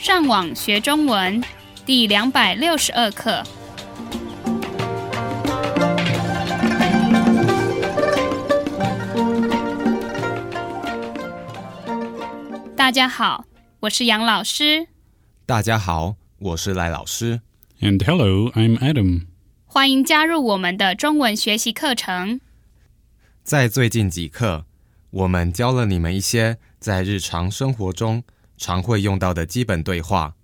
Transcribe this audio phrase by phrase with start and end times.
[0.00, 1.44] 上网学中文
[1.84, 3.44] 第两百六十二课。
[12.74, 13.44] 大家好，
[13.80, 14.86] 我是杨老师，
[15.44, 17.42] 大家好，我是赖老师。
[17.82, 19.26] And hello, I'm Adam.
[19.66, 22.40] 欢迎加入我们的中文学习课程。
[23.42, 24.64] 在最近几课，
[25.10, 28.24] 我们教了你们一些在日常生活中
[28.60, 30.36] 常会用到的基本对话，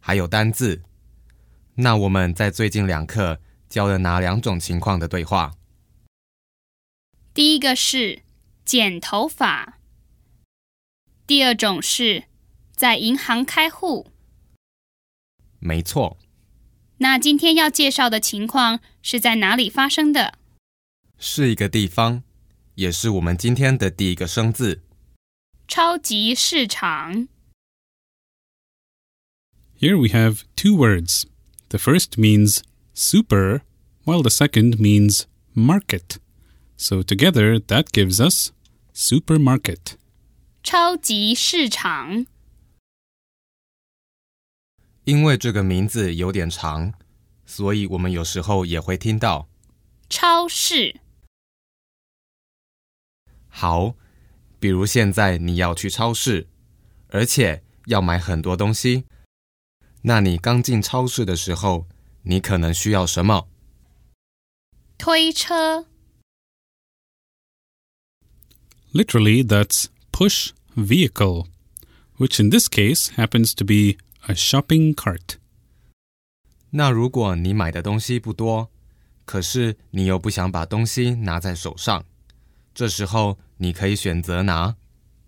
[0.00, 0.82] 还有单字。
[1.76, 5.52] 那我们在最近两课教了哪两种情况的对话？
[7.32, 8.22] 第一个是
[8.64, 9.78] 剪头发，
[11.28, 12.24] 第二种是
[12.72, 14.10] 在银行开户。
[15.60, 16.18] 没错，
[16.98, 20.34] 那今天要介绍的情况是在哪里发生的？
[21.18, 22.24] 是一个地方，
[22.74, 24.82] 也是我们今天的第一个生字。
[25.68, 27.28] 超级市场。
[29.79, 31.25] Here we have two words.
[31.69, 32.61] The first means
[32.93, 33.61] super,
[34.05, 36.17] while the second means market.
[36.77, 38.51] So together, that gives us
[38.93, 39.97] supermarket.
[40.63, 42.25] 超级市场，
[45.03, 46.93] 因为这个名字有点长，
[47.45, 49.47] 所以我们有时候也会听到。
[50.09, 50.99] 超市，
[53.49, 53.95] 好，
[54.59, 56.47] 比如现在你要去超市，
[57.09, 59.05] 而且要买很多东西。
[60.03, 61.87] 那你刚进超市的时候，
[62.23, 63.47] 你可能需要什么？
[64.97, 65.87] 推车，
[68.93, 71.47] Literally, that's push vehicle,
[72.17, 75.37] which in this case happens to be a shopping cart.
[76.69, 78.71] 那如果你买的东西不多，
[79.25, 82.05] 可是你又不想把东西拿在手上，
[82.73, 84.77] 这时候你可以选择拿。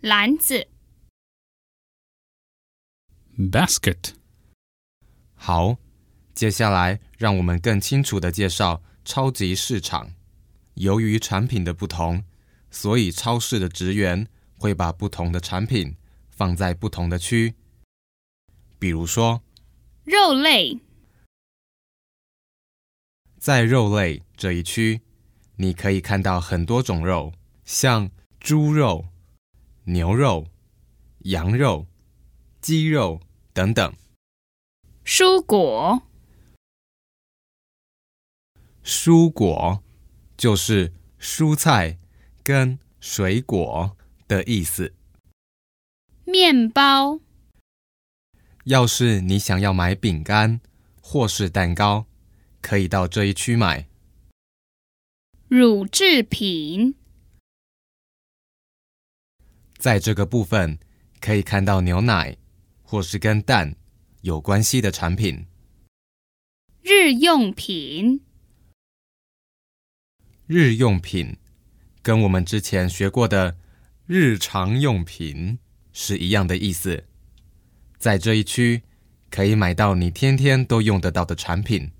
[0.00, 0.66] 篮子，
[3.38, 4.14] Basket.
[5.41, 5.77] 好，
[6.35, 10.11] 接下来让我们更清楚的介绍超级市场。
[10.73, 12.25] 由于产品的不同，
[12.69, 14.27] 所以超市的职员
[14.57, 15.95] 会把不同的产品
[16.29, 17.55] 放在不同的区。
[18.77, 19.41] 比如说，
[20.03, 20.77] 肉类，
[23.37, 25.01] 在肉类这一区，
[25.55, 27.33] 你可以看到很多种肉，
[27.63, 29.07] 像猪肉、
[29.85, 30.47] 牛肉、
[31.19, 31.87] 羊肉、
[32.59, 33.21] 鸡肉
[33.53, 33.93] 等等。
[35.11, 36.03] 蔬果，
[38.83, 39.83] 蔬果
[40.37, 41.97] 就是蔬菜
[42.43, 43.97] 跟水果
[44.27, 44.93] 的意思。
[46.25, 47.19] 面包，
[48.65, 50.61] 要是你想要买饼干
[51.01, 52.05] 或是蛋糕，
[52.61, 53.87] 可以到这一区买。
[55.47, 56.93] 乳制品，
[59.79, 60.77] 在这个部分
[61.19, 62.37] 可以看到牛奶
[62.83, 63.75] 或是跟蛋
[64.21, 65.45] 有关系的产品。
[66.81, 68.21] 日用品，
[70.47, 71.37] 日用品
[72.01, 73.57] 跟我们之前学过的
[74.05, 75.59] 日常用品
[75.93, 77.05] 是一样的意思。
[77.97, 78.81] 在这一区
[79.29, 81.91] 可以买到你天天都用得到的产品，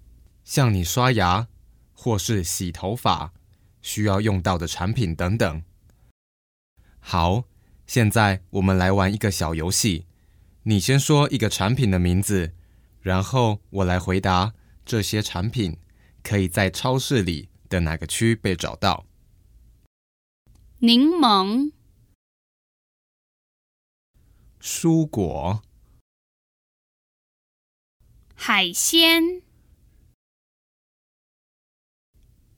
[0.44, 1.48] 像你刷牙
[1.94, 3.34] 或是洗头发
[3.82, 5.62] 需要用到的产品等等。
[7.00, 7.46] 好，
[7.86, 10.06] 现在我们来玩一个小游戏。
[10.64, 12.54] 你先说一个产品的名字，
[13.02, 14.54] 然后我来回答
[14.86, 15.78] 这些产品
[16.22, 19.06] 可以在超市里的哪个区被找到。
[20.80, 21.72] 柠檬，
[24.62, 25.62] 蔬果、
[28.36, 29.42] 海鲜，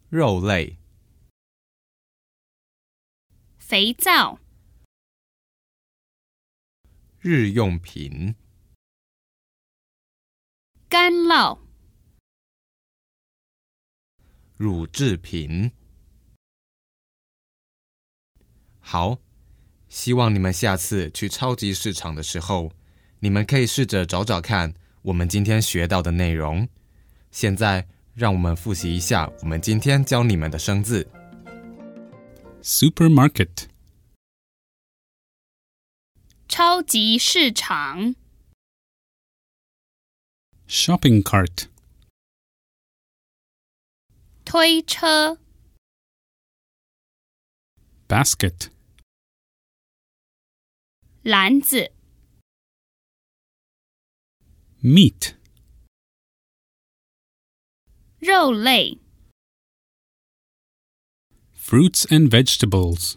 [0.09, 0.77] 肉类、
[3.57, 4.39] 肥皂，
[7.23, 8.33] 日用品、
[10.89, 11.59] 干酪，
[14.57, 15.71] 乳制品。
[18.79, 19.19] 好，
[19.87, 22.71] 希望你们下次去超级市场的时候，
[23.19, 26.67] 你们可以试着找找看我们今天学到的内容。
[27.29, 31.07] 现在，让我们复习一下我们今天教你们的生字。
[32.63, 33.70] Supermarket.
[36.50, 38.14] 超级市场，
[40.68, 41.68] Shopping cart.
[44.44, 45.38] 推车，
[48.08, 48.70] Basket.
[51.22, 51.92] 篮子，
[54.80, 55.34] Meat.
[58.18, 58.98] 肉类，
[61.56, 63.16] Fruits and vegetables.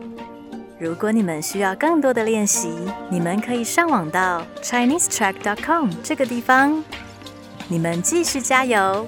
[0.81, 2.73] 如果你们需要更多的练习，
[3.07, 6.83] 你们可以上网到 ChineseTrack.com 这个地方。
[7.67, 9.07] 你们继续加油，